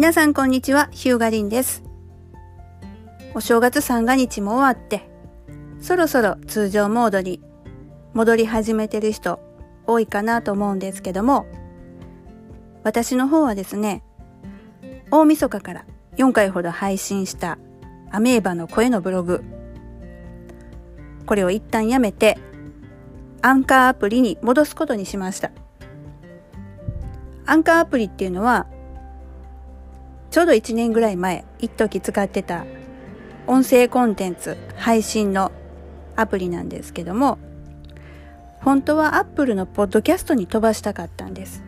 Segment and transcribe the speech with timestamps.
[0.00, 1.82] 皆さんこんにちは、ヒューガリンです。
[3.34, 5.10] お正月三が日も終わって、
[5.78, 7.42] そろそろ通常モードに
[8.14, 9.40] 戻り始めてる人
[9.86, 11.44] 多いかなと思うんですけども、
[12.82, 14.02] 私の方はですね、
[15.10, 15.84] 大晦日から
[16.16, 17.58] 4回ほど配信した
[18.10, 19.44] アメーバの声のブログ、
[21.26, 22.38] これを一旦やめて、
[23.42, 25.50] アンカーアプリに戻すことにしました。
[27.44, 28.66] アンカーアプリっていうのは、
[30.30, 32.64] ちょうど1年ぐらい前、一時使ってた
[33.46, 35.50] 音声コンテンツ配信の
[36.14, 37.38] アプリなんですけども、
[38.60, 41.62] 本当は Apple のポッドキャストに飛ばしたかったんです。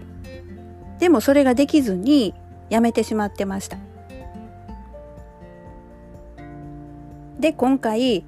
[1.00, 2.34] でもそれができずに
[2.70, 3.78] やめてしまってました。
[7.40, 8.24] で、今回、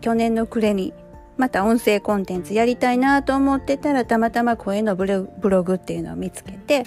[0.00, 0.94] 去年の暮れに
[1.36, 6.84] また音声コンテンツやりたいなと思ってたらたまたま声のブログっていうのを見つけて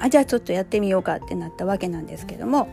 [0.00, 2.68] あじゃあちょっとやってみようかってなったわけなんですけども。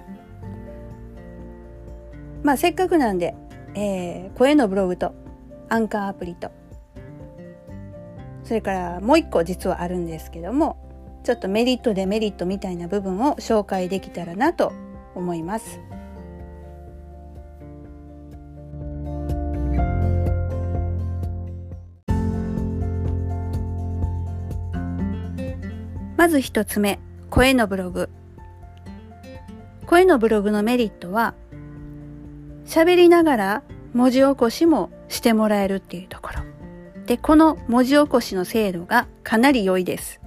[2.44, 3.36] まあせっかくなんで、
[3.76, 5.14] えー、声のブログと
[5.70, 6.52] アンカーアプリと。
[8.44, 10.78] それからもう一個実はあるんですけども
[11.26, 14.72] ちょっとメリットデメリットみたいな部分を紹介できたらなと
[15.16, 15.82] 思います。
[26.16, 28.10] まず一つ目、声のブログ。
[29.86, 31.36] 声のブログのメリットは、
[32.66, 36.42] 喋りながら文字起こしもしてもらえるっていうところ。
[37.06, 40.22] で、この文字起こしの精度がかなり良いです。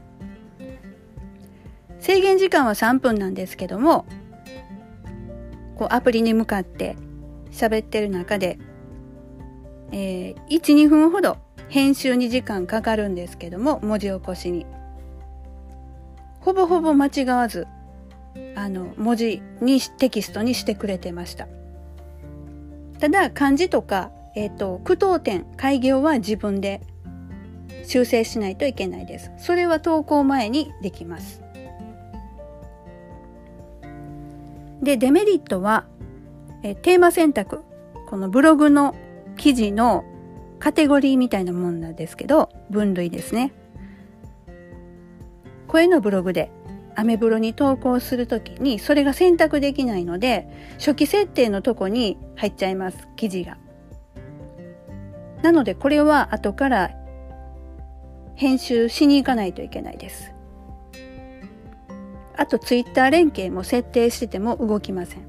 [2.01, 4.05] 制限時間は3分なんですけども、
[5.77, 6.97] こうアプリに向かって
[7.51, 8.59] 喋ってる中で、
[9.93, 14.67] えー、1、2分ほど編集に時間かかるんですけども、文字起こしに。
[16.41, 17.67] ほぼほぼ間違わず、
[18.57, 21.49] あの、文字に、テキストにしてくれてました。
[22.99, 26.81] ただ、漢字とか、えっ、ー、と、句読点、開業は自分で
[27.85, 29.31] 修正しないといけないです。
[29.39, 31.43] それは投稿前にできます。
[34.83, 35.87] で、デメリットは、
[36.63, 37.63] え、テーマ選択。
[38.09, 38.95] このブログの
[39.37, 40.05] 記事の
[40.59, 43.53] カテゴリーみたいなもんなんですけど、分類ですね。
[45.71, 46.51] 声のブログで
[46.97, 50.49] アメブロに投稿するときにそれが選択できないので
[50.79, 53.57] 初期設定のとこに入っちゃいます記事が。
[55.43, 56.91] なのでこれは後から
[58.35, 60.33] 編集しに行かないといけないです。
[62.37, 65.21] あとツイッター連携も設定してても動きません。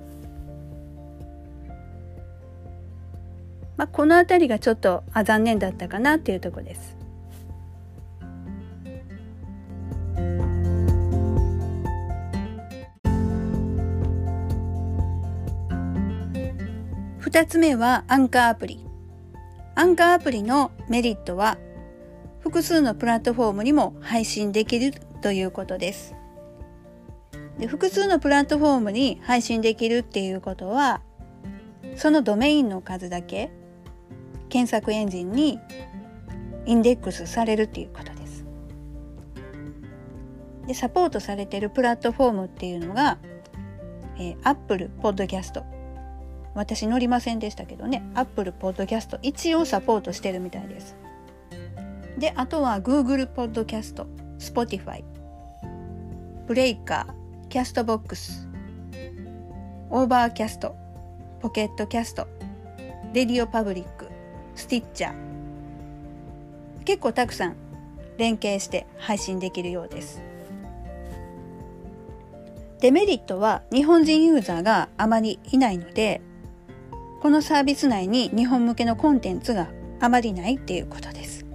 [3.77, 7.00] まあ、このあたりがちょっとあ残念だったかなっていうとこです。
[17.31, 18.85] 2つ目はアンカーアプリ。
[19.75, 21.57] アンカーアプリのメリットは
[22.41, 26.13] 複数のプラットフォームにも配信できるということです。
[27.57, 30.99] で複数のプラットフォームに配信できるっていうことは
[31.95, 33.49] そのドメインの数だけ
[34.49, 35.57] 検索エンジンに
[36.65, 38.45] インデックスされるっていうことです。
[40.67, 43.19] でサポートされてるプラットフォームっていうのが、
[44.17, 45.80] えー、Apple Podcast
[46.53, 48.03] 私乗りませんでしたけどね。
[48.13, 50.95] Apple Podcast 一応サポートしてるみたいです。
[52.17, 54.05] であとは Google Podcast
[54.37, 55.03] Spotify
[56.47, 57.07] ブレイカ
[57.45, 60.75] Castbox Overcast
[61.39, 62.27] Pocket Casts
[63.13, 64.09] RadioPublic
[64.55, 65.13] Stitcher。
[66.83, 67.55] 結構たくさん
[68.17, 70.21] 連携して配信できるようです。
[72.79, 76.19] デメリットは日本人ユーザーがあまりいないので
[77.21, 81.45] このサービス内に日本向けのコンテンツがあまりないっていうことです。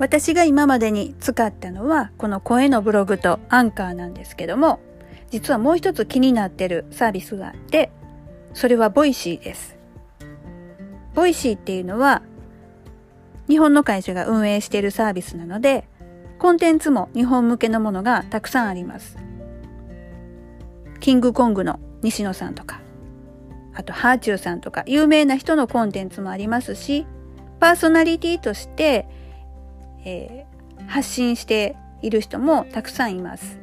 [0.00, 4.78] 私が今までに使ったのはこの声のブログとアンカーなんですけども
[5.30, 7.90] 実はもう一つ気になってるサービスがあって
[8.54, 9.76] それは Voicy です。
[11.14, 12.22] Voicy っていうのは
[13.48, 15.88] 日本の会社が運営しているサービスなので、
[16.38, 19.16] コンテンツも日本向けのものがたくさんあります。
[21.00, 22.80] キングコングの西野さんとか、
[23.74, 27.06] あとはあちゅうさんとか、有名な人のコンテンツもありますし、
[27.60, 29.08] パーソナリティとして、
[30.04, 33.58] えー、発信している人もたくさんいます。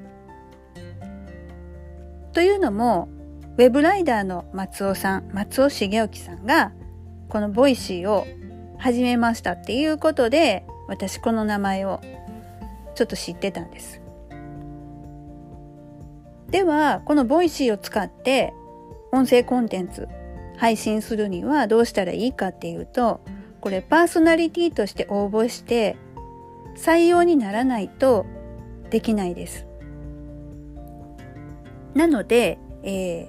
[2.31, 3.09] というのも、
[3.57, 6.71] ウェブライダーの松尾さん、松尾茂起さんが、
[7.29, 8.25] この Voicy を
[8.83, 12.01] 始めましたっていうことで私この名前を
[12.95, 14.01] ちょっと知ってたんです。
[16.49, 18.53] ではこの Voicy を使って
[19.13, 20.09] 音声コンテンツ
[20.57, 23.21] 配信するにはどうしたらいいかっていうと
[23.61, 25.95] これパーソナリティとして応募して
[26.75, 28.25] 採用にならないと
[28.89, 29.65] できないです。
[31.93, 33.27] なので、えー、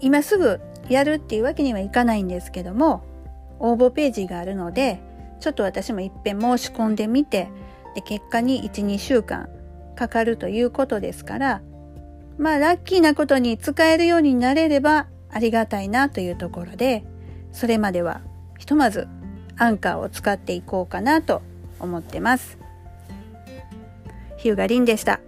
[0.00, 3.10] 今すぐやるっていうわけにはいかないんですけども
[3.62, 5.00] 応募ページがあるので
[5.40, 7.48] ちょっと私もいっぺん申し込んでみて
[7.94, 9.48] で結果に12週間
[9.96, 11.62] かかるということですから
[12.38, 17.04] まあラッキーなことに使えるようになれればありがたいなというところで
[17.52, 18.20] それまでは
[18.58, 19.08] ひとまず
[19.56, 21.42] アンカーを使っていこうかなと
[21.78, 22.58] 思ってます。
[24.38, 25.20] ヒューガリンでした。